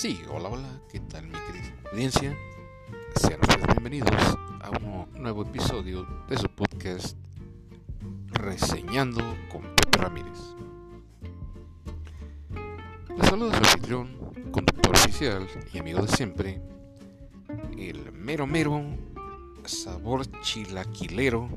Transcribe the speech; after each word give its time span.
Sí, 0.00 0.22
hola, 0.30 0.48
hola, 0.48 0.80
¿qué 0.92 1.00
tal 1.00 1.26
mi 1.26 1.32
querida 1.32 1.74
audiencia? 1.90 2.38
Sean 3.16 3.40
ustedes 3.40 3.66
bienvenidos 3.66 4.38
a 4.60 4.70
un 4.70 5.08
nuevo 5.20 5.42
episodio 5.42 6.06
de 6.28 6.38
su 6.38 6.48
podcast 6.48 7.16
Reseñando 8.28 9.20
con 9.50 9.62
Pepe 9.62 9.98
Ramírez. 9.98 10.38
Les 13.16 13.28
saluda 13.28 13.50
su 13.50 13.58
anfitrión, 13.58 14.16
conductor 14.52 14.94
oficial 14.94 15.48
y 15.74 15.78
amigo 15.78 16.02
de 16.02 16.12
siempre, 16.16 16.62
el 17.76 18.12
mero 18.12 18.46
mero 18.46 18.80
sabor 19.64 20.30
chilaquilero 20.42 21.48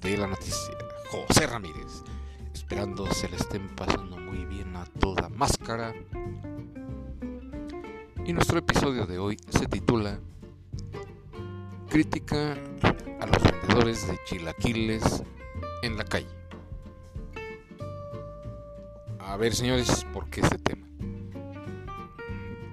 de 0.00 0.16
la 0.16 0.26
noticia, 0.26 0.74
José 1.10 1.46
Ramírez. 1.46 2.02
Esperando 2.54 3.06
se 3.12 3.28
le 3.28 3.36
estén 3.36 3.68
pasando 3.76 4.16
muy 4.16 4.46
bien 4.46 4.74
a 4.74 4.86
toda 4.86 5.28
máscara 5.28 5.92
y 8.28 8.34
nuestro 8.34 8.58
episodio 8.58 9.06
de 9.06 9.18
hoy 9.18 9.38
se 9.48 9.66
titula 9.66 10.20
Crítica 11.88 12.58
a 13.20 13.26
los 13.26 13.42
vendedores 13.42 14.06
de 14.06 14.18
chilaquiles 14.26 15.22
en 15.82 15.96
la 15.96 16.04
calle. 16.04 16.28
A 19.18 19.34
ver, 19.38 19.54
señores, 19.54 20.04
¿por 20.12 20.28
qué 20.28 20.42
este 20.42 20.58
tema? 20.58 20.86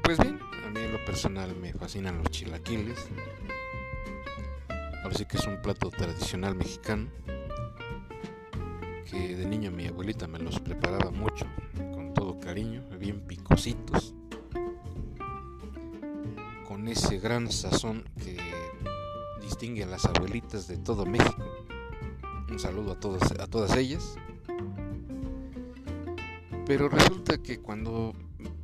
Pues 0.04 0.18
bien, 0.18 0.41
a 0.66 0.70
mí 0.72 0.82
en 0.82 0.91
lo 0.91 1.05
personal 1.05 1.55
me 1.55 1.72
fascinan 1.72 2.18
los 2.18 2.30
chilaquiles. 2.32 3.08
Ahora 5.04 5.16
sí 5.16 5.24
que 5.24 5.38
es 5.38 5.48
un 5.48 5.62
plato 5.62 5.90
tradicional 5.90 6.55
mexicano 6.55 7.08
que 9.10 9.38
de 9.38 9.46
niño 9.46 9.72
mi 9.72 9.88
abuelita 9.88 10.27
me 10.27 10.40
los 10.40 10.60
preparaba 10.60 11.12
mucho, 11.12 11.46
con 11.94 12.13
todo 12.13 12.38
cariño, 12.41 12.84
bien 12.99 13.22
picositos 13.22 14.13
ese 16.88 17.20
gran 17.20 17.52
sazón 17.52 18.04
que 18.24 18.38
distingue 19.41 19.84
a 19.84 19.88
las 19.88 20.05
abuelitas 20.05 20.68
de 20.68 20.78
todo 20.78 21.05
México. 21.05 21.44
Un 22.50 22.60
saludo 22.60 22.94
a 22.94 23.00
todas, 23.00 23.32
a 23.32 23.48
todas 23.48 23.76
ellas. 23.78 24.16
Pero 26.66 26.90
resulta 26.90 27.38
que 27.38 27.60
cuando 27.60 28.13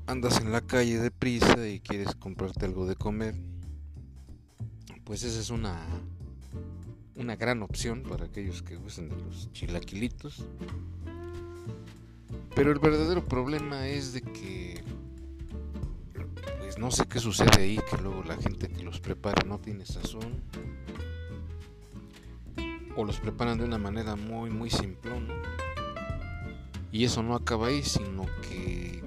andas 0.08 0.42
en 0.42 0.52
la 0.52 0.62
calle 0.62 0.98
deprisa 0.98 1.68
y 1.68 1.80
quieres 1.80 2.16
comprarte 2.16 2.66
algo 2.66 2.86
de 2.86 2.96
comer, 2.96 3.36
pues 5.04 5.24
esa 5.24 5.40
es 5.40 5.50
una, 5.50 5.80
una 7.16 7.36
gran 7.36 7.62
opción 7.62 8.04
para 8.04 8.26
aquellos 8.26 8.64
que 8.64 8.76
gustan 8.76 9.10
de 9.10 9.18
los 9.18 9.52
chilaquilitos. 9.54 10.46
Pero 12.56 12.72
el 12.72 12.80
verdadero 12.80 13.24
problema 13.24 13.88
es 13.88 14.14
de 14.14 14.22
que 14.22 14.81
no 16.82 16.90
sé 16.90 17.06
qué 17.06 17.20
sucede 17.20 17.62
ahí, 17.62 17.80
que 17.92 17.98
luego 18.02 18.24
la 18.24 18.36
gente 18.38 18.68
que 18.68 18.82
los 18.82 19.00
prepara 19.00 19.44
no 19.48 19.60
tiene 19.60 19.86
sazón. 19.86 20.42
O 22.96 23.06
los 23.06 23.20
preparan 23.20 23.60
de 23.60 23.66
una 23.66 23.78
manera 23.78 24.16
muy, 24.16 24.50
muy 24.50 24.72
simplón. 24.72 25.28
Y 26.92 27.06
eso 27.06 27.22
no 27.22 27.36
acaba 27.36 27.68
ahí, 27.68 27.84
sino 27.84 28.26
que 28.42 29.04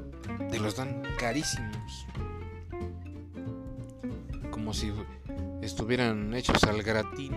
te 0.52 0.60
los 0.60 0.76
dan 0.76 1.02
carísimos. 1.18 2.06
Como 4.52 4.72
si 4.72 4.92
estuvieran 5.60 6.32
hechos 6.32 6.62
al 6.62 6.80
gratín. 6.80 7.34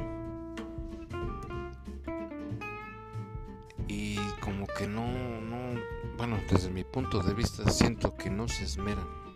Y 3.87 4.17
como 4.39 4.67
que 4.67 4.87
no, 4.87 5.07
no, 5.41 5.81
bueno, 6.15 6.37
desde 6.47 6.69
mi 6.69 6.83
punto 6.83 7.23
de 7.23 7.33
vista 7.33 7.67
siento 7.71 8.15
que 8.15 8.29
no 8.29 8.47
se 8.47 8.65
esmeran 8.65 9.26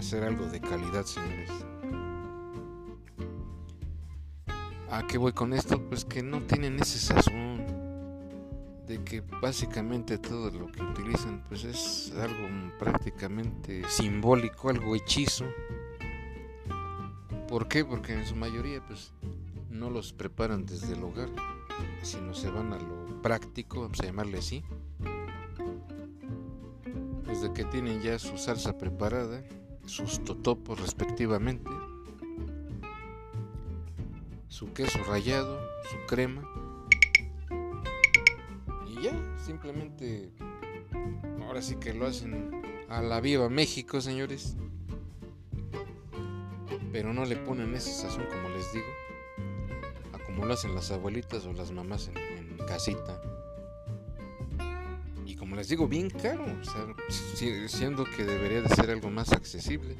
hacer 0.00 0.24
algo 0.24 0.46
de 0.46 0.60
calidad, 0.60 1.04
señores. 1.04 1.50
¿A 4.90 5.06
qué 5.06 5.18
voy 5.18 5.32
con 5.32 5.52
esto? 5.52 5.80
Pues 5.88 6.06
que 6.06 6.22
no 6.22 6.40
tienen 6.40 6.80
ese 6.80 6.98
sazón. 6.98 7.66
De 8.86 9.04
que 9.04 9.20
básicamente 9.20 10.18
todo 10.18 10.50
lo 10.50 10.72
que 10.72 10.82
utilizan 10.82 11.44
pues 11.48 11.64
es 11.64 12.12
algo 12.16 12.48
prácticamente 12.78 13.84
simbólico, 13.88 14.70
algo 14.70 14.96
hechizo. 14.96 15.44
¿Por 17.46 17.68
qué? 17.68 17.84
Porque 17.84 18.14
en 18.14 18.26
su 18.26 18.34
mayoría 18.34 18.84
pues 18.84 19.12
no 19.68 19.90
los 19.90 20.12
preparan 20.12 20.66
desde 20.66 20.94
el 20.94 21.04
hogar, 21.04 21.28
sino 22.02 22.34
se 22.34 22.50
van 22.50 22.72
a 22.72 22.78
lo 22.78 23.22
práctico, 23.22 23.82
vamos 23.82 24.00
a 24.00 24.06
llamarle 24.06 24.38
así. 24.38 24.64
Desde 27.26 27.52
que 27.52 27.64
tienen 27.66 28.00
ya 28.00 28.18
su 28.18 28.36
salsa 28.38 28.76
preparada, 28.76 29.44
sus 29.86 30.22
totopos 30.24 30.80
respectivamente, 30.80 31.70
su 34.48 34.72
queso 34.72 34.98
rallado, 35.04 35.60
su 35.90 35.96
crema 36.06 36.42
y 38.86 39.02
ya, 39.02 39.12
simplemente 39.44 40.32
ahora 41.42 41.62
sí 41.62 41.76
que 41.76 41.94
lo 41.94 42.06
hacen 42.06 42.62
a 42.88 43.02
la 43.02 43.20
viva 43.20 43.48
México, 43.48 44.00
señores. 44.00 44.56
Pero 46.92 47.12
no 47.12 47.24
le 47.24 47.36
ponen 47.36 47.74
ese 47.74 47.92
sazón 47.92 48.24
como 48.26 48.48
les 48.48 48.72
digo, 48.72 48.86
como 50.26 50.44
lo 50.44 50.54
hacen 50.54 50.74
las 50.74 50.90
abuelitas 50.90 51.46
o 51.46 51.52
las 51.52 51.70
mamás 51.70 52.08
en, 52.08 52.16
en 52.16 52.56
casita 52.66 53.20
como 55.50 55.58
les 55.58 55.68
digo, 55.68 55.88
bien 55.88 56.08
caro, 56.10 56.44
o 56.44 56.64
sea, 56.64 56.86
siendo 57.66 58.04
que 58.04 58.22
debería 58.22 58.62
de 58.62 58.68
ser 58.68 58.88
algo 58.88 59.10
más 59.10 59.32
accesible. 59.32 59.96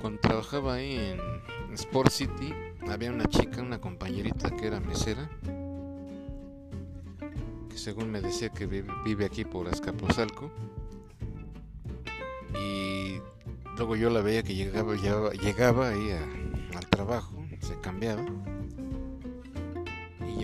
Cuando 0.00 0.20
trabajaba 0.20 0.74
ahí 0.74 0.94
en 0.94 1.74
Sport 1.74 2.12
City, 2.12 2.54
había 2.88 3.10
una 3.10 3.24
chica, 3.24 3.62
una 3.62 3.80
compañerita 3.80 4.54
que 4.54 4.68
era 4.68 4.78
mesera, 4.78 5.28
que 7.68 7.76
según 7.76 8.12
me 8.12 8.20
decía 8.20 8.50
que 8.50 8.66
vive, 8.66 9.24
aquí 9.24 9.44
por 9.44 9.66
Azcapotzalco. 9.66 10.52
Y 12.62 13.18
luego 13.76 13.96
yo 13.96 14.08
la 14.08 14.20
veía 14.20 14.44
que 14.44 14.54
llegaba, 14.54 14.94
llegaba, 14.94 15.88
ahí 15.88 16.12
al 16.76 16.86
trabajo, 16.86 17.44
se 17.58 17.76
cambiaba 17.80 18.24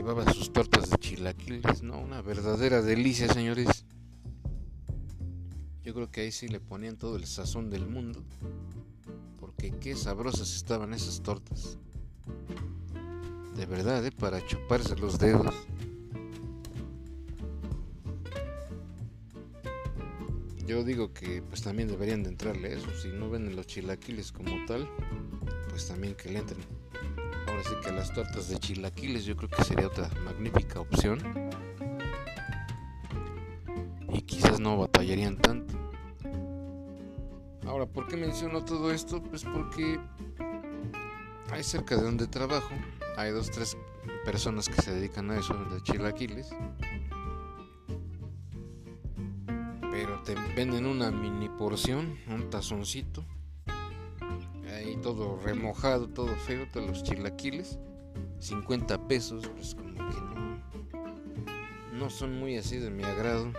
llevaba 0.02 0.32
sus 0.32 0.52
tortas 0.52 0.90
de 0.90 0.96
chilaquiles, 0.96 1.84
¿no? 1.84 2.00
Una 2.00 2.22
verdadera 2.22 2.82
delicia, 2.82 3.32
señores. 3.32 3.84
Yo 5.84 5.94
creo 5.94 6.10
que 6.10 6.22
ahí 6.22 6.32
sí 6.32 6.48
le 6.48 6.58
ponían 6.58 6.96
todo 6.96 7.14
el 7.14 7.24
sazón 7.24 7.70
del 7.70 7.86
mundo. 7.86 8.24
Porque 9.38 9.70
qué 9.78 9.94
sabrosas 9.94 10.56
estaban 10.56 10.92
esas 10.92 11.22
tortas. 11.22 11.78
De 13.54 13.64
verdad, 13.64 14.04
¿eh? 14.04 14.10
Para 14.10 14.44
chuparse 14.44 14.96
los 14.96 15.20
dedos. 15.20 15.54
Yo 20.66 20.82
digo 20.82 21.12
que 21.12 21.42
pues 21.42 21.62
también 21.62 21.86
deberían 21.86 22.24
de 22.24 22.30
entrarle 22.30 22.74
eso. 22.74 22.88
Si 23.00 23.06
no 23.06 23.30
venden 23.30 23.54
los 23.54 23.68
chilaquiles 23.68 24.32
como 24.32 24.64
tal, 24.66 24.88
pues 25.70 25.86
también 25.86 26.16
que 26.16 26.28
le 26.28 26.40
entren 26.40 26.81
ahora 27.62 27.80
sí 27.82 27.86
que 27.86 27.92
las 27.92 28.12
tortas 28.12 28.48
de 28.48 28.58
chilaquiles 28.58 29.24
yo 29.24 29.36
creo 29.36 29.48
que 29.48 29.64
sería 29.64 29.86
otra 29.86 30.08
magnífica 30.24 30.80
opción. 30.80 31.20
Y 34.12 34.22
quizás 34.22 34.60
no 34.60 34.76
batallarían 34.76 35.36
tanto. 35.36 35.74
Ahora 37.66 37.86
¿por 37.86 38.08
qué 38.08 38.16
menciono 38.16 38.64
todo 38.64 38.92
esto? 38.92 39.22
pues 39.22 39.44
porque 39.44 39.98
hay 41.50 41.62
cerca 41.62 41.96
de 41.96 42.02
donde 42.02 42.26
trabajo 42.26 42.74
hay 43.16 43.30
dos 43.30 43.50
tres 43.50 43.76
personas 44.24 44.68
que 44.68 44.80
se 44.80 44.92
dedican 44.94 45.30
a 45.30 45.38
eso 45.38 45.54
de 45.54 45.82
chilaquiles. 45.82 46.50
Pero 49.90 50.22
te 50.22 50.34
venden 50.56 50.86
una 50.86 51.10
mini 51.10 51.48
porción 51.48 52.18
un 52.28 52.50
tazoncito 52.50 53.24
todo 55.02 55.36
remojado, 55.36 56.08
todo 56.08 56.34
feo, 56.46 56.66
todos 56.72 56.86
los 56.86 57.02
chilaquiles, 57.02 57.78
50 58.38 59.08
pesos, 59.08 59.46
pues 59.54 59.74
como 59.74 59.92
que 59.94 60.20
no, 60.20 60.62
no 61.98 62.10
son 62.10 62.38
muy 62.38 62.56
así 62.56 62.78
de 62.78 62.90
mi 62.90 63.02
agrado. 63.02 63.52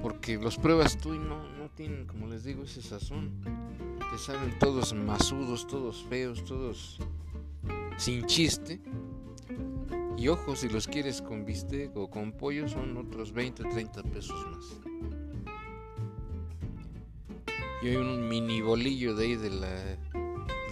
Porque 0.00 0.36
los 0.36 0.56
pruebas 0.56 0.96
tú 0.96 1.14
y 1.14 1.18
no, 1.18 1.48
no 1.58 1.68
tienen, 1.70 2.06
como 2.06 2.28
les 2.28 2.44
digo, 2.44 2.62
ese 2.62 2.80
sazón. 2.80 3.32
Te 4.10 4.18
saben 4.18 4.56
todos 4.60 4.94
masudos, 4.94 5.66
todos 5.66 6.04
feos, 6.08 6.44
todos 6.44 6.98
sin 7.96 8.24
chiste. 8.26 8.80
Y 10.16 10.28
ojo, 10.28 10.56
si 10.56 10.68
los 10.68 10.86
quieres 10.86 11.20
con 11.20 11.44
bistec 11.44 11.94
o 11.96 12.08
con 12.08 12.32
pollo 12.32 12.68
son 12.68 12.96
otros 12.96 13.32
20 13.32 13.64
o 13.64 13.68
30 13.68 14.02
pesos 14.04 14.46
más. 14.50 14.85
Y 17.86 17.90
hay 17.90 17.96
un 17.98 18.28
mini 18.28 18.60
bolillo 18.62 19.14
de 19.14 19.26
ahí 19.26 19.36
de 19.36 19.48
la, 19.48 19.70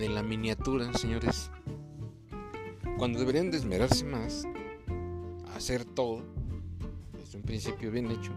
de 0.01 0.09
la 0.09 0.25
miniatura, 0.25 0.93
señores. 0.95 1.49
Cuando 2.99 3.21
deberían 3.21 3.53
de 3.53 3.59
esmerarse 3.59 4.05
más 4.05 4.45
hacer 5.55 5.85
todo 5.85 6.25
desde 7.13 7.37
un 7.37 7.45
principio 7.45 7.93
bien 7.93 8.11
hecho 8.11 8.33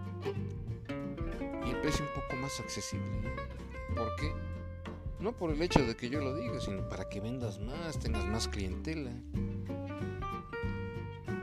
y 1.66 1.72
el 1.72 1.82
precio 1.82 2.06
un 2.06 2.22
poco 2.22 2.36
más 2.40 2.60
accesible. 2.60 3.08
¿Por 3.96 4.16
qué? 4.18 4.32
No 5.22 5.32
por 5.32 5.50
el 5.50 5.60
hecho 5.64 5.84
de 5.84 5.96
que 5.96 6.12
yo 6.12 6.22
lo 6.22 6.36
diga, 6.38 6.60
sino 6.60 6.88
para 6.88 7.10
que 7.10 7.20
vendas 7.20 7.60
más, 7.60 7.98
tengas 7.98 8.28
más 8.28 8.48
clientela. 8.48 9.10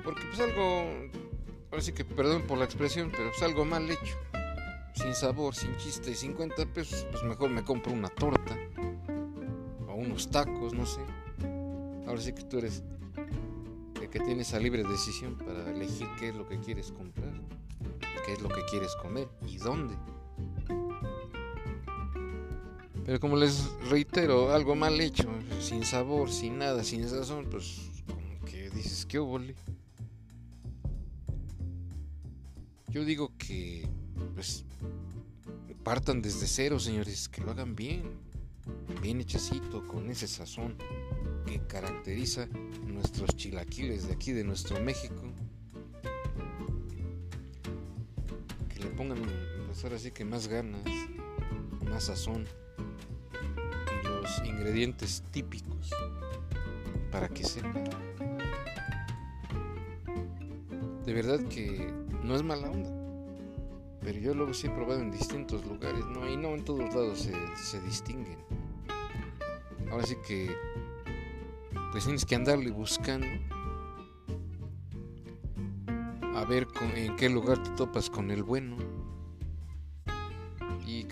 Porque 0.04 0.22
pues 0.28 0.38
algo, 0.38 0.84
ahora 1.72 1.82
sí 1.82 1.92
que 1.92 2.04
perdón 2.04 2.42
por 2.42 2.58
la 2.58 2.64
expresión, 2.64 3.10
pero 3.10 3.30
pues 3.30 3.42
algo 3.42 3.64
mal 3.64 3.90
hecho, 3.90 4.16
sin 5.04 5.14
sabor, 5.14 5.54
sin 5.54 5.76
chiste 5.76 6.12
y 6.12 6.14
50 6.14 6.64
pesos, 6.72 7.06
pues 7.10 7.22
mejor 7.24 7.50
me 7.50 7.62
compro 7.62 7.92
una 7.92 8.08
torta 8.08 8.56
o 9.86 9.96
unos 9.96 10.30
tacos, 10.30 10.72
no 10.72 10.86
sé. 10.86 11.02
Ahora 12.06 12.22
sí 12.22 12.32
que 12.32 12.42
tú 12.42 12.56
eres 12.56 12.82
el 14.00 14.08
que 14.08 14.18
tienes 14.20 14.48
esa 14.48 14.58
libre 14.58 14.82
decisión 14.82 15.36
para 15.36 15.70
elegir 15.70 16.08
qué 16.18 16.30
es 16.30 16.34
lo 16.34 16.48
que 16.48 16.58
quieres 16.58 16.90
comprar, 16.90 17.34
qué 18.24 18.32
es 18.32 18.40
lo 18.40 18.48
que 18.48 18.64
quieres 18.64 18.96
comer 18.96 19.28
y 19.46 19.58
dónde. 19.58 19.94
Pero 23.04 23.20
como 23.20 23.36
les 23.36 23.70
reitero, 23.90 24.54
algo 24.54 24.74
mal 24.74 24.98
hecho, 25.02 25.28
sin 25.60 25.84
sabor, 25.84 26.30
sin 26.30 26.56
nada, 26.56 26.82
sin 26.82 27.06
sazón, 27.06 27.44
pues 27.50 27.90
como 28.06 28.42
que 28.46 28.70
dices, 28.70 29.04
¿qué 29.04 29.18
obole? 29.18 29.54
Yo 32.88 33.04
digo 33.04 33.30
que, 33.36 33.86
pues, 34.34 34.64
partan 35.84 36.22
desde 36.22 36.46
cero, 36.46 36.80
señores, 36.80 37.28
que 37.28 37.42
lo 37.42 37.50
hagan 37.50 37.76
bien, 37.76 38.02
bien 39.02 39.20
hechecito, 39.20 39.86
con 39.86 40.10
ese 40.10 40.26
sazón 40.26 40.76
que 41.46 41.60
caracteriza 41.66 42.48
nuestros 42.86 43.36
chilaquiles 43.36 44.08
de 44.08 44.14
aquí, 44.14 44.32
de 44.32 44.44
nuestro 44.44 44.80
México. 44.80 45.22
Que 48.70 48.80
le 48.80 48.86
pongan, 48.86 49.18
pues 49.66 49.84
ahora 49.84 49.98
sí 49.98 50.10
que 50.10 50.24
más 50.24 50.48
ganas, 50.48 50.82
más 51.84 52.04
sazón 52.04 52.46
ingredientes 54.44 55.22
típicos 55.30 55.90
para 57.12 57.28
que 57.28 57.44
sepan. 57.44 57.84
De 61.04 61.12
verdad 61.12 61.40
que 61.48 61.92
no 62.22 62.34
es 62.34 62.42
mala 62.42 62.70
onda. 62.70 63.03
Pero 64.04 64.18
yo 64.20 64.34
lo 64.34 64.48
he 64.48 64.70
probado 64.70 65.00
en 65.00 65.10
distintos 65.10 65.64
lugares, 65.66 66.04
¿no? 66.06 66.30
Y 66.30 66.36
no 66.36 66.50
en 66.50 66.64
todos 66.64 66.94
lados 66.94 67.18
se, 67.18 67.34
se 67.56 67.80
distinguen. 67.80 68.38
Ahora 69.90 70.06
sí 70.06 70.16
que 70.26 70.54
pues 71.90 72.04
tienes 72.04 72.24
que 72.24 72.34
andarle 72.34 72.70
buscando 72.70 73.26
a 76.34 76.44
ver 76.44 76.66
en 76.94 77.16
qué 77.16 77.28
lugar 77.28 77.62
te 77.62 77.70
topas 77.70 78.10
con 78.10 78.30
el 78.30 78.42
bueno 78.42 78.76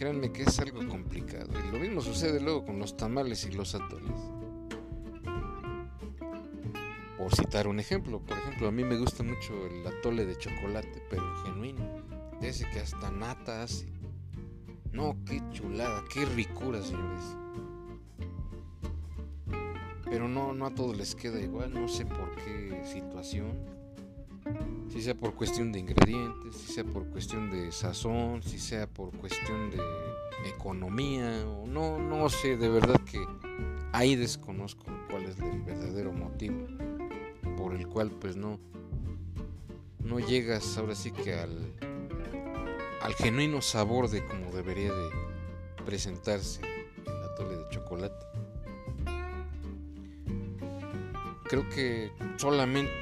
créanme 0.03 0.33
que 0.33 0.43
es 0.43 0.59
algo 0.59 0.87
complicado. 0.89 1.49
Y 1.65 1.73
lo 1.73 1.79
mismo 1.79 2.01
sucede 2.01 2.41
luego 2.41 2.65
con 2.65 2.79
los 2.79 2.97
tamales 2.97 3.45
y 3.45 3.53
los 3.53 3.75
atoles. 3.77 4.11
Por 7.17 7.35
citar 7.35 7.69
un 7.69 7.79
ejemplo, 7.79 8.21
por 8.21 8.37
ejemplo, 8.37 8.67
a 8.67 8.73
mí 8.73 8.83
me 8.83 8.97
gusta 8.97 9.23
mucho 9.23 9.53
el 9.67 9.87
atole 9.87 10.27
de 10.27 10.37
chocolate, 10.37 11.03
pero 11.09 11.23
genuino. 11.45 12.02
Ese 12.45 12.69
que 12.71 12.81
hasta 12.81 13.11
nata 13.11 13.63
hace. 13.63 13.87
No, 14.93 15.17
qué 15.27 15.43
chulada, 15.53 16.05
qué 16.13 16.25
ricura, 16.25 16.83
señores. 16.83 17.37
Pero 20.05 20.29
no, 20.29 20.53
no 20.53 20.67
a 20.67 20.75
todos 20.75 20.97
les 20.97 21.15
queda 21.15 21.41
igual, 21.41 21.73
no 21.73 21.89
sé 21.89 22.05
por 22.05 22.35
qué 22.37 22.83
situación 22.85 23.83
si 24.93 25.01
sea 25.01 25.15
por 25.15 25.35
cuestión 25.35 25.73
de 25.73 25.79
ingredientes, 25.79 26.55
si 26.55 26.73
sea 26.75 26.85
por 26.85 27.07
cuestión 27.07 27.51
de 27.51 27.73
sazón, 27.73 28.43
si 28.43 28.59
sea 28.59 28.87
por 28.87 29.11
cuestión 29.17 29.71
de 29.71 29.79
economía, 30.49 31.47
o 31.47 31.67
no, 31.67 31.99
no 31.99 32.29
sé, 32.29 32.59
de 32.59 32.69
verdad 32.69 33.01
que 33.11 33.25
ahí 33.93 34.17
desconozco 34.17 34.85
cuál 35.09 35.25
es 35.25 35.39
el 35.39 35.63
verdadero 35.63 36.13
motivo 36.13 36.67
por 37.57 37.75
el 37.75 37.87
cual 37.87 38.11
pues 38.11 38.37
no, 38.37 38.59
no 40.05 40.21
llegas 40.21 40.77
ahora 40.77 40.95
sí 40.95 41.11
que 41.11 41.35
al, 41.35 41.75
al 43.03 43.15
genuino 43.15 43.61
sabor 43.61 44.09
de 44.09 44.25
como 44.27 44.53
debería 44.53 44.93
de 44.93 45.11
presentarse 45.85 46.61
el 47.05 47.23
atole 47.33 47.57
de 47.57 47.69
chocolate. 47.71 48.27
Creo 51.45 51.69
que 51.69 52.13
solamente 52.37 52.93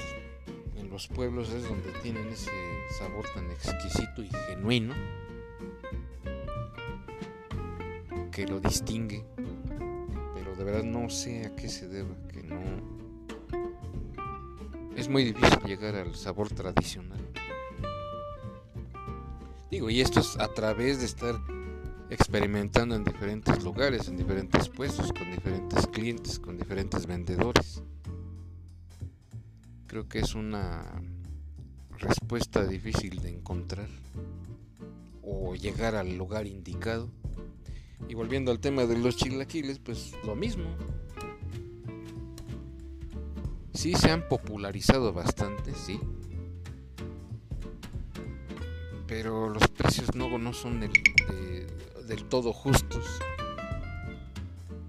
los 0.91 1.07
pueblos 1.07 1.51
es 1.51 1.69
donde 1.69 1.93
tienen 2.03 2.27
ese 2.29 2.51
sabor 2.99 3.25
tan 3.33 3.49
exquisito 3.51 4.23
y 4.23 4.31
genuino 4.49 4.93
que 8.33 8.47
lo 8.47 8.59
distingue. 8.59 9.25
Pero 10.35 10.57
de 10.57 10.65
verdad 10.65 10.83
no 10.83 11.09
sé 11.11 11.47
a 11.47 11.55
qué 11.55 11.69
se 11.69 11.87
deba, 11.89 12.15
que 12.29 12.43
no... 12.43 12.61
Es 14.97 15.09
muy 15.09 15.25
difícil 15.25 15.61
llegar 15.65 15.95
al 15.95 16.17
sabor 16.17 16.49
tradicional. 16.49 17.30
Digo, 19.71 19.89
y 19.89 20.01
esto 20.01 20.19
es 20.19 20.37
a 20.39 20.53
través 20.53 20.99
de 20.99 21.07
estar 21.07 21.41
experimentando 22.11 22.97
en 22.97 23.05
diferentes 23.05 23.63
lugares, 23.63 24.09
en 24.09 24.17
diferentes 24.17 24.69
puestos, 24.69 25.13
con 25.13 25.31
diferentes 25.31 25.87
clientes, 25.87 26.41
con 26.41 26.57
diferentes 26.57 27.07
vendedores. 27.07 27.81
Creo 29.87 30.09
que 30.09 30.19
es 30.19 30.35
una 30.35 30.85
respuesta 31.99 32.67
difícil 32.67 33.21
de 33.23 33.31
encontrar 33.31 33.89
o 35.23 35.55
llegar 35.55 35.95
al 35.95 36.17
lugar 36.17 36.49
indicado. 36.49 37.09
Y 38.09 38.15
volviendo 38.15 38.51
al 38.51 38.59
tema 38.59 38.87
de 38.87 38.99
los 38.99 39.17
chilaquiles, 39.17 39.79
pues 39.79 40.15
lo 40.25 40.35
mismo. 40.35 40.65
Sí 43.73 43.95
se 43.95 44.11
han 44.11 44.27
popularizado 44.29 45.13
bastante, 45.13 45.75
sí. 45.75 46.01
Pero 49.11 49.49
los 49.49 49.67
precios 49.69 50.15
no, 50.15 50.39
no 50.39 50.53
son 50.53 50.79
del 50.81 52.25
todo 52.29 52.53
justos. 52.53 53.19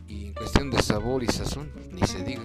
Y 0.07 0.27
en 0.27 0.33
cuestión 0.33 0.69
de 0.69 0.79
sabor 0.83 1.23
y 1.23 1.27
sazón, 1.27 1.71
ni 1.91 2.05
se 2.05 2.23
diga. 2.23 2.43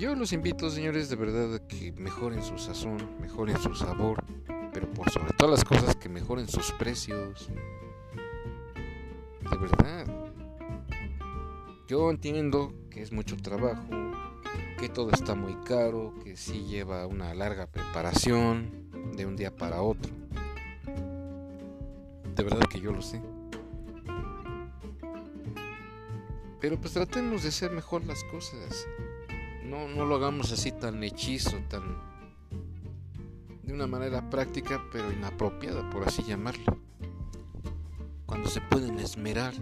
yo 0.00 0.14
los 0.14 0.32
invito, 0.32 0.70
señores, 0.70 1.08
de 1.08 1.16
verdad 1.16 1.54
a 1.54 1.68
que 1.68 1.92
mejoren 1.92 2.42
su 2.42 2.58
sazón, 2.58 2.98
mejoren 3.20 3.56
su 3.62 3.74
sabor, 3.74 4.24
pero 4.72 4.90
por 4.90 5.08
sobre 5.10 5.32
todas 5.34 5.52
las 5.52 5.64
cosas 5.64 5.94
que 5.94 6.08
mejoren 6.08 6.48
sus 6.48 6.72
precios. 6.72 7.48
De 9.48 9.56
verdad. 9.56 10.06
Yo 11.86 12.10
entiendo 12.10 12.74
que 12.90 13.02
es 13.02 13.12
mucho 13.12 13.36
trabajo, 13.36 13.84
que 14.76 14.88
todo 14.88 15.10
está 15.10 15.34
muy 15.34 15.54
caro, 15.64 16.14
que 16.22 16.36
sí 16.36 16.64
lleva 16.64 17.06
una 17.06 17.34
larga 17.34 17.66
preparación 17.66 18.90
de 19.16 19.26
un 19.26 19.36
día 19.36 19.54
para 19.54 19.82
otro. 19.82 20.12
De 22.34 22.42
verdad 22.42 22.66
que 22.70 22.80
yo 22.80 22.92
lo 22.92 23.02
sé. 23.02 23.20
Pero 26.60 26.78
pues 26.80 26.92
tratemos 26.92 27.42
de 27.42 27.48
hacer 27.48 27.70
mejor 27.70 28.04
las 28.04 28.22
cosas 28.24 28.86
no, 29.66 29.88
no 29.88 30.04
lo 30.04 30.16
hagamos 30.16 30.52
así 30.52 30.72
tan 30.72 31.02
hechizo, 31.02 31.56
tan 31.68 31.82
de 33.64 33.72
una 33.72 33.86
manera 33.86 34.30
práctica 34.30 34.82
pero 34.92 35.10
inapropiada, 35.12 35.88
por 35.90 36.06
así 36.06 36.22
llamarlo. 36.22 36.78
Cuando 38.26 38.48
se 38.48 38.60
pueden 38.60 38.98
esmerar 38.98 39.54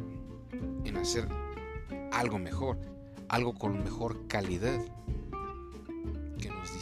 en 0.84 0.96
hacer 0.96 1.26
algo 2.12 2.38
mejor, 2.38 2.78
algo 3.28 3.54
con 3.54 3.82
mejor 3.82 4.26
calidad, 4.26 4.78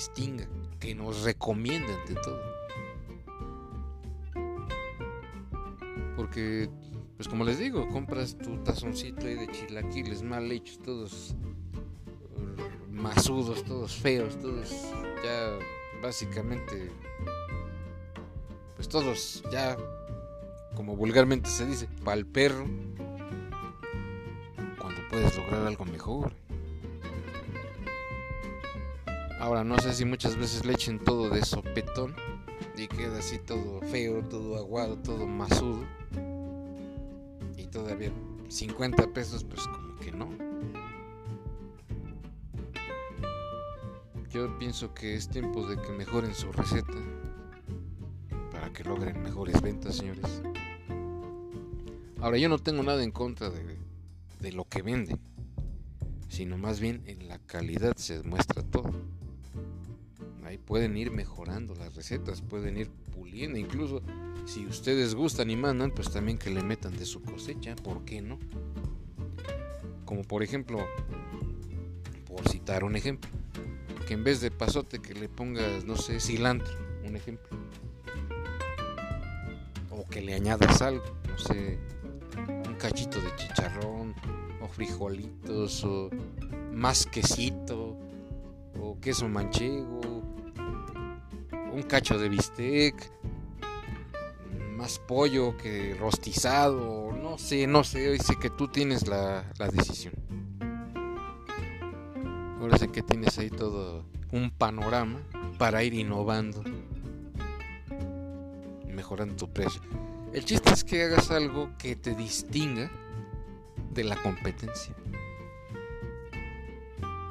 distinga, 0.03 0.49
que 0.81 0.95
nos 0.97 1.23
recomiende 1.23 1.95
ante 1.95 2.15
todo. 2.15 2.43
Porque, 6.17 6.69
pues 7.17 7.29
como 7.29 7.45
les 7.45 7.59
digo, 7.59 7.89
compras 7.89 8.37
tu 8.37 8.57
tazoncito 8.65 9.27
ahí 9.27 9.35
de 9.35 9.49
chilaquiles 9.49 10.23
mal 10.23 10.51
hechos, 10.51 10.81
todos 10.81 11.37
masudos, 12.91 13.63
todos 13.65 13.95
feos, 13.95 14.37
todos 14.41 14.71
ya 15.25 15.59
básicamente, 16.03 16.91
pues 18.75 18.89
todos 18.89 19.45
ya, 19.53 19.77
como 20.75 20.97
vulgarmente 20.97 21.49
se 21.49 21.65
dice, 21.67 21.89
pa'l 22.05 22.27
perro, 22.27 22.67
cuando 24.81 25.01
puedes 25.09 25.37
lograr 25.37 25.65
algo 25.65 25.85
mejor. 25.85 26.42
Ahora 29.43 29.65
no 29.65 29.77
sé 29.81 29.93
si 29.93 30.05
muchas 30.05 30.37
veces 30.37 30.65
le 30.65 30.75
echen 30.75 31.01
todo 31.01 31.29
de 31.29 31.45
sopetón 31.45 32.15
y 32.77 32.87
queda 32.87 33.19
así 33.19 33.41
todo 33.41 33.81
feo, 33.81 34.23
todo 34.23 34.57
aguado, 34.57 34.97
todo 34.99 35.27
masudo. 35.27 35.85
Y 37.57 37.67
todavía 37.67 38.13
50 38.49 39.09
pesos, 39.09 39.43
pues 39.43 39.67
como 39.67 39.97
que 39.97 40.13
no. 40.13 40.29
yo 44.31 44.57
pienso 44.61 44.95
que 44.95 45.17
es 45.17 45.29
tiempo 45.29 45.67
de 45.67 45.77
que 45.77 45.91
mejoren 45.91 46.33
su 46.37 46.53
receta 46.53 46.95
para 48.53 48.73
que 48.73 48.85
logren 48.85 49.25
mejores 49.25 49.61
ventas, 49.61 49.97
señores. 49.97 50.41
Ahora, 52.21 52.39
yo 52.39 52.49
no 52.49 52.61
tengo 52.61 52.85
nada 52.85 53.03
en 53.03 53.11
contra 53.11 53.51
de, 53.51 54.53
lo 54.53 54.67
que 54.67 54.83
venden, 54.83 55.19
sino 56.29 56.59
más 56.59 56.79
bien 56.79 57.03
en 57.07 57.27
la 57.27 57.41
calidad 57.41 57.97
se 57.97 58.19
demuestra 58.19 58.63
todo. 58.63 58.93
Ahí 60.53 60.59
pueden 60.59 60.99
ir 60.99 61.11
mejorando 61.11 61.75
las 61.75 61.95
recetas, 61.95 62.43
pueden 62.43 62.77
ir 62.77 62.91
puliendo, 63.17 63.59
incluso 63.59 64.03
si 64.45 64.67
ustedes 64.67 65.15
gustan 65.15 65.49
y 65.49 65.57
mandan, 65.57 65.93
pues 65.93 66.11
también 66.11 66.37
que 66.37 66.51
le 66.51 66.63
metan 66.63 66.95
de 66.95 67.07
su 67.07 67.23
cosecha, 67.23 67.75
¿por 67.75 68.05
qué 68.05 68.21
no? 68.21 68.39
Como 70.05 70.25
por 70.25 70.43
ejemplo, 70.43 70.87
por 72.27 72.47
citar 72.51 72.85
un 72.85 72.97
ejemplo, 72.97 73.31
que 74.07 74.13
en 74.13 74.25
vez 74.25 74.43
de 74.43 74.51
pasote 74.51 74.99
que 74.99 75.15
le 75.15 75.31
pongas, 75.31 75.87
no 75.87 75.97
sé, 75.97 76.21
cilantro, 76.21 76.75
un 77.03 77.17
ejemplo. 77.17 77.57
O 79.91 80.07
que 80.07 80.21
le 80.21 80.35
añadas 80.35 80.83
algo, 80.83 81.03
no 81.31 81.39
sé, 81.39 81.79
un 82.69 82.75
cachito 82.75 83.19
de 83.23 83.35
chicharrón, 83.37 84.15
o 84.61 84.69
frijolitos, 84.69 85.83
o 85.85 86.11
más 86.75 87.07
quesito, 87.07 87.97
o 88.79 89.01
queso 89.01 89.31
manchego, 89.31 90.22
un 91.73 91.83
cacho 91.83 92.19
de 92.19 92.29
bistec, 92.29 93.11
más 94.77 94.99
pollo 94.99 95.57
que 95.57 95.95
rostizado, 95.99 97.13
no 97.13 97.39
sé, 97.39 97.67
no 97.67 97.85
sé, 97.85 98.11
dice 98.13 98.37
que 98.41 98.51
tú 98.51 98.69
tienes 98.69 99.07
la, 99.07 99.45
la 99.59 99.69
decisión. 99.69 100.15
Ahora 102.61 102.79
sé 102.79 102.89
que 102.89 103.03
tienes 103.03 103.39
ahí 103.39 103.51
todo 103.51 104.05
un 104.31 104.51
panorama 104.51 105.21
para 105.59 105.83
ir 105.83 105.95
innovando, 105.95 106.63
mejorando 108.87 109.35
tu 109.37 109.53
precio. 109.53 109.81
El 110.33 110.45
chiste 110.45 110.71
es 110.73 110.85
que 110.85 111.05
hagas 111.05 111.31
algo 111.31 111.71
que 111.79 111.97
te 111.97 112.15
distinga 112.15 112.91
de 113.93 114.05
la 114.05 114.17
competencia. 114.17 114.95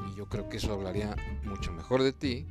Y 0.09 0.15
yo 0.15 0.27
creo 0.27 0.49
que 0.49 0.57
eso 0.57 0.73
hablaría 0.73 1.15
mucho 1.43 1.71
mejor 1.71 2.03
de 2.03 2.13
ti 2.13 2.45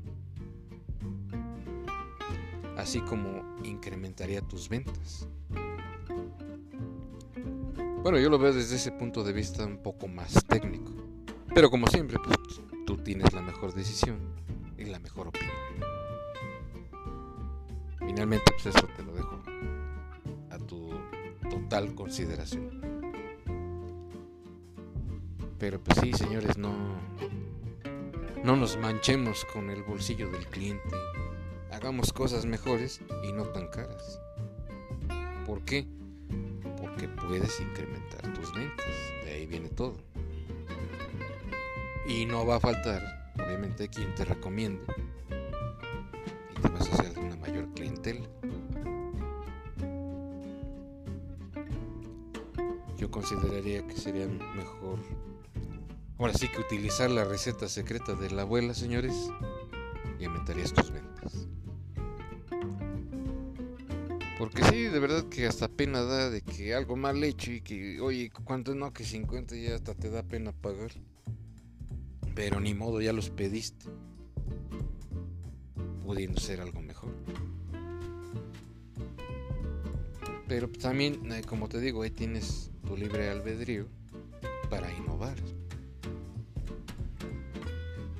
así 2.80 3.00
como 3.00 3.56
incrementaría 3.62 4.40
tus 4.40 4.68
ventas. 4.68 5.28
Bueno, 8.02 8.18
yo 8.18 8.30
lo 8.30 8.38
veo 8.38 8.52
desde 8.52 8.76
ese 8.76 8.92
punto 8.92 9.22
de 9.22 9.32
vista 9.32 9.64
un 9.64 9.82
poco 9.82 10.08
más 10.08 10.44
técnico. 10.46 10.90
Pero 11.54 11.70
como 11.70 11.86
siempre, 11.86 12.16
pues, 12.24 12.38
tú 12.86 12.96
tienes 12.96 13.32
la 13.32 13.42
mejor 13.42 13.74
decisión 13.74 14.18
y 14.78 14.84
la 14.86 14.98
mejor 14.98 15.28
opinión. 15.28 15.52
Finalmente, 17.98 18.50
pues 18.52 18.74
eso 18.74 18.86
te 18.96 19.02
lo 19.02 19.12
dejo 19.12 19.42
a 20.50 20.58
tu 20.58 20.90
total 21.50 21.94
consideración. 21.94 22.80
Pero 25.58 25.78
pues 25.78 25.98
sí, 26.00 26.12
señores, 26.14 26.56
no, 26.56 26.72
no 28.42 28.56
nos 28.56 28.78
manchemos 28.78 29.44
con 29.52 29.68
el 29.68 29.82
bolsillo 29.82 30.30
del 30.30 30.46
cliente 30.46 30.96
hagamos 31.80 32.12
cosas 32.12 32.44
mejores 32.44 33.00
y 33.24 33.32
no 33.32 33.44
tan 33.44 33.68
caras. 33.68 34.20
¿Por 35.46 35.64
qué? 35.64 35.86
Porque 36.78 37.08
puedes 37.08 37.58
incrementar 37.58 38.34
tus 38.34 38.52
ventas. 38.54 38.86
De 39.24 39.32
ahí 39.32 39.46
viene 39.46 39.70
todo. 39.70 39.96
Y 42.06 42.26
no 42.26 42.44
va 42.44 42.56
a 42.56 42.60
faltar, 42.60 43.32
obviamente, 43.34 43.88
quien 43.88 44.14
te 44.14 44.26
recomiende. 44.26 44.82
Y 46.50 46.60
te 46.60 46.68
vas 46.68 46.86
a 46.86 46.92
hacer 46.92 47.18
una 47.18 47.36
mayor 47.36 47.66
clientela. 47.72 48.28
Yo 52.98 53.10
consideraría 53.10 53.86
que 53.86 53.96
sería 53.96 54.26
mejor, 54.26 54.98
ahora 56.18 56.34
sí 56.34 56.46
que 56.48 56.60
utilizar 56.60 57.10
la 57.10 57.24
receta 57.24 57.70
secreta 57.70 58.12
de 58.12 58.30
la 58.30 58.42
abuela, 58.42 58.74
señores, 58.74 59.14
y 60.18 60.26
aumentarías 60.26 60.74
tus 60.74 60.90
ventas. 60.90 61.09
De 64.90 64.98
verdad 64.98 65.28
que 65.28 65.46
hasta 65.46 65.68
pena 65.68 66.02
da 66.02 66.30
de 66.30 66.42
que 66.42 66.74
algo 66.74 66.96
mal 66.96 67.22
hecho 67.22 67.52
y 67.52 67.60
que, 67.60 68.00
oye, 68.00 68.30
¿cuánto 68.44 68.74
no? 68.74 68.92
Que 68.92 69.04
50 69.04 69.56
ya 69.56 69.74
hasta 69.76 69.94
te 69.94 70.10
da 70.10 70.22
pena 70.22 70.52
pagar. 70.52 70.90
Pero 72.34 72.60
ni 72.60 72.74
modo, 72.74 73.00
ya 73.00 73.12
los 73.12 73.30
pediste. 73.30 73.86
Pudiendo 76.04 76.40
ser 76.40 76.60
algo 76.60 76.80
mejor. 76.80 77.14
Pero 80.48 80.68
también, 80.68 81.30
eh, 81.32 81.42
como 81.46 81.68
te 81.68 81.80
digo, 81.80 82.02
ahí 82.02 82.10
tienes 82.10 82.72
tu 82.84 82.96
libre 82.96 83.30
albedrío 83.30 83.86
para 84.68 84.92
innovar. 84.92 85.36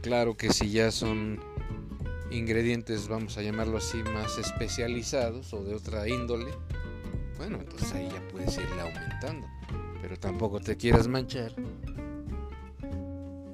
Claro 0.03 0.37
que 0.37 0.53
si 0.53 0.71
ya 0.71 0.93
son 0.93 1.41
ingredientes, 2.31 3.09
vamos 3.09 3.37
a 3.39 3.43
llamarlo 3.43 3.79
así, 3.79 4.03
más 4.03 4.39
especializados 4.39 5.53
o 5.53 5.65
de 5.65 5.75
otra 5.75 6.09
índole, 6.09 6.51
bueno, 7.41 7.57
entonces 7.59 7.93
ahí 7.95 8.07
ya 8.13 8.21
puedes 8.29 8.55
irle 8.59 8.81
aumentando. 8.83 9.49
Pero 10.03 10.19
tampoco 10.19 10.61
te 10.61 10.77
quieras 10.77 11.09
manchar 11.09 11.55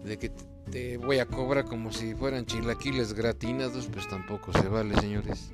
de 0.05 0.19
que 0.19 0.33
te 0.71 0.97
voy 0.97 1.21
a 1.21 1.27
cobrar 1.27 1.65
como 1.67 1.93
si 1.93 2.15
fueran 2.15 2.47
chilaquiles 2.47 3.13
gratinados, 3.13 3.87
pues 3.87 4.09
tampoco 4.09 4.53
se 4.53 4.69
vale, 4.69 4.95
señores. 5.01 5.51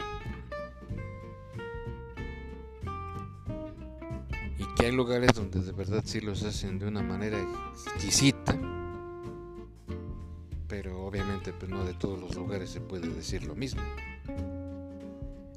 Y 4.59 4.75
que 4.77 4.87
hay 4.87 4.93
lugares 4.93 5.35
donde 5.35 5.61
de 5.61 5.73
verdad 5.73 6.03
sí 6.07 6.23
los 6.23 6.43
hacen 6.43 6.79
de 6.79 6.87
una 6.87 7.03
manera 7.03 7.39
exquisita 7.73 8.72
pues 11.63 11.71
no 11.71 11.85
de 11.85 11.95
todos 11.95 12.19
los 12.19 12.35
lugares 12.35 12.71
se 12.71 12.81
puede 12.81 13.07
decir 13.07 13.45
lo 13.45 13.55
mismo. 13.55 13.83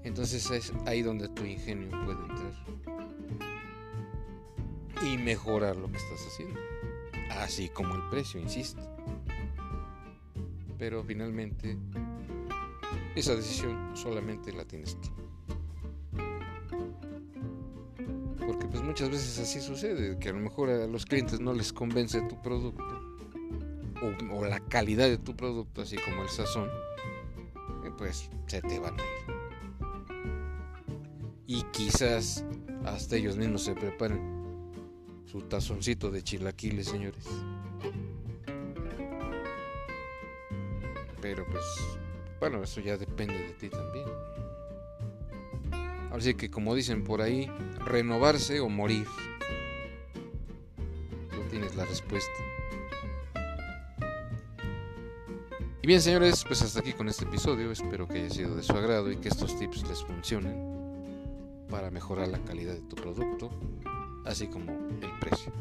Entonces 0.04 0.52
es 0.52 0.72
ahí 0.86 1.02
donde 1.02 1.28
tu 1.30 1.44
ingenio 1.44 1.90
puede 2.06 2.20
entrar 2.20 2.54
y 5.04 5.18
mejorar 5.18 5.76
lo 5.76 5.92
que 5.92 5.98
estás 5.98 6.28
haciendo, 6.28 6.60
así 7.32 7.70
como 7.70 7.96
el 7.96 8.04
precio, 8.12 8.40
insisto. 8.40 8.84
Pero 10.78 11.04
finalmente 11.04 11.76
esa 13.16 13.36
decisión 13.36 13.98
solamente 13.98 14.54
la 14.54 14.64
tienes 14.64 15.02
tú. 15.02 15.10
Porque 18.46 18.68
pues 18.68 18.84
muchas 18.84 19.10
veces 19.10 19.40
así 19.40 19.60
sucede, 19.60 20.20
que 20.20 20.30
a 20.30 20.34
lo 20.34 20.40
mejor 20.40 20.70
a 20.70 20.86
los 20.86 21.04
clientes 21.04 21.40
no 21.40 21.52
les 21.52 21.74
convence 21.74 22.22
tu 22.22 22.40
producto 22.44 22.95
o, 24.02 24.46
la 24.46 24.60
calidad 24.60 25.08
de 25.08 25.18
tu 25.18 25.36
producto, 25.36 25.82
así 25.82 25.98
como 25.98 26.24
el 26.24 26.30
sazón, 26.30 26.70
eh, 27.86 27.92
pues 27.98 28.30
se 28.48 28.62
te 28.62 28.80
van 28.80 29.00
a 29.00 29.04
ir. 29.04 29.36
Y 31.48 31.64
quizás 31.72 32.44
hasta 32.86 33.16
ellos 33.16 33.38
mismos 33.38 33.64
se 33.64 33.74
preparen 33.74 34.36
su 35.26 35.42
tazoncito 35.42 36.12
de 36.12 36.24
chilaquiles, 36.24 36.88
señores. 36.88 37.26
Pero 41.22 41.46
pues, 41.52 41.64
bueno, 42.40 42.64
eso 42.64 42.82
ya 42.82 42.98
depende 42.98 43.34
de 43.34 43.54
ti 43.54 43.70
también. 43.70 44.06
Así 46.12 46.34
que 46.34 46.50
como 46.50 46.74
dicen 46.76 47.04
por 47.04 47.22
ahí, 47.22 47.52
renovarse 47.80 48.60
o 48.60 48.70
morir. 48.70 49.06
Tú 51.30 51.42
tienes 51.50 51.76
la 51.76 51.86
respuesta. 51.86 52.32
Y 55.86 55.88
bien 55.88 56.02
señores, 56.02 56.44
pues 56.44 56.64
hasta 56.64 56.80
aquí 56.80 56.94
con 56.94 57.08
este 57.10 57.26
episodio, 57.26 57.72
espero 57.72 58.08
que 58.08 58.18
haya 58.18 58.30
sido 58.32 58.56
de 58.56 58.64
su 58.64 58.74
agrado 58.74 59.12
y 59.12 59.18
que 59.18 59.28
estos 59.28 59.56
tips 59.60 59.88
les 59.88 60.04
funcionen 60.04 60.58
para 61.70 61.92
mejorar 61.92 62.28
la 62.28 62.40
calidad 62.40 62.74
de 62.74 62.82
tu 62.82 62.96
producto, 62.96 63.52
así 64.26 64.48
como 64.48 64.72
el 64.72 65.20
precio. 65.20 65.54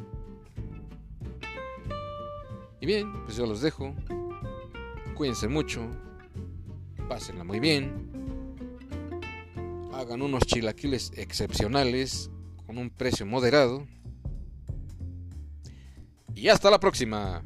Y 2.81 2.87
bien, 2.87 3.13
pues 3.25 3.37
yo 3.37 3.45
los 3.45 3.61
dejo, 3.61 3.95
cuídense 5.15 5.47
mucho, 5.47 5.87
pásenla 7.07 7.45
muy 7.45 7.61
bien, 7.61 7.93
hagan 9.93 10.23
unos 10.23 10.45
chilaquiles 10.47 11.13
excepcionales 11.17 12.31
con 12.65 12.79
un 12.79 12.89
precio 12.89 13.27
moderado. 13.27 13.87
Y 16.35 16.49
hasta 16.49 16.71
la 16.71 16.81
próxima. 16.81 17.45